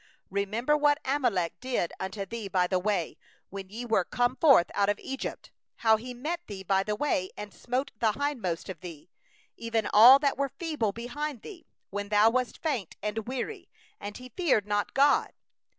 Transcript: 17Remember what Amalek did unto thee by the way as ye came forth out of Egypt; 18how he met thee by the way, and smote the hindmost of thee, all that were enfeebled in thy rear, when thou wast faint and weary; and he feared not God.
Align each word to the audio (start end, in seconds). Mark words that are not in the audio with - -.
17Remember 0.33 0.79
what 0.79 0.99
Amalek 1.05 1.59
did 1.59 1.93
unto 1.99 2.25
thee 2.25 2.47
by 2.47 2.65
the 2.65 2.79
way 2.79 3.17
as 3.55 3.63
ye 3.65 3.85
came 4.11 4.35
forth 4.37 4.71
out 4.73 4.89
of 4.89 4.97
Egypt; 4.97 5.51
18how 5.83 5.99
he 5.99 6.13
met 6.15 6.39
thee 6.47 6.63
by 6.63 6.81
the 6.81 6.95
way, 6.95 7.29
and 7.37 7.53
smote 7.53 7.91
the 7.99 8.13
hindmost 8.13 8.67
of 8.67 8.79
thee, 8.79 9.11
all 9.93 10.17
that 10.17 10.39
were 10.39 10.45
enfeebled 10.49 10.97
in 10.97 11.05
thy 11.05 11.33
rear, 11.43 11.61
when 11.91 12.09
thou 12.09 12.31
wast 12.31 12.57
faint 12.63 12.95
and 13.03 13.27
weary; 13.27 13.69
and 13.99 14.17
he 14.17 14.29
feared 14.35 14.65
not 14.65 14.95
God. 14.95 15.33